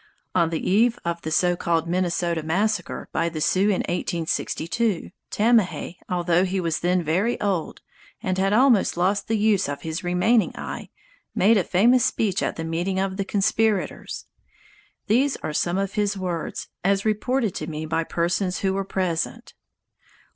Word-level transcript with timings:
On 0.33 0.49
the 0.49 0.67
eve 0.67 0.97
of 1.05 1.21
the 1.21 1.29
so 1.29 1.55
called 1.55 1.87
"Minnesota 1.87 2.41
Massacre" 2.41 3.07
by 3.11 3.29
the 3.29 3.39
Sioux 3.39 3.69
in 3.69 3.81
1862, 3.87 5.11
Tamahay, 5.29 5.97
although 6.09 6.43
he 6.43 6.59
was 6.59 6.79
then 6.79 7.03
very 7.03 7.39
old 7.39 7.81
and 8.23 8.39
had 8.39 8.51
almost 8.51 8.97
lost 8.97 9.27
the 9.27 9.37
use 9.37 9.69
of 9.69 9.83
his 9.83 10.03
remaining 10.03 10.53
eye, 10.55 10.89
made 11.35 11.55
a 11.57 11.63
famous 11.63 12.03
speech 12.03 12.41
at 12.41 12.55
the 12.55 12.63
meeting 12.63 12.97
of 12.99 13.17
the 13.17 13.23
conspirators. 13.25 14.25
These 15.05 15.35
are 15.43 15.53
some 15.53 15.77
of 15.77 15.93
his 15.93 16.17
words, 16.17 16.67
as 16.83 17.05
reported 17.05 17.53
to 17.53 17.67
me 17.67 17.85
by 17.85 18.03
persons 18.03 18.61
who 18.61 18.73
were 18.73 18.83
present. 18.83 19.53